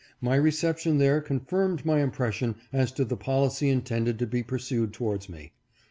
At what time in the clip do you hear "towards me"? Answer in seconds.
4.93-5.51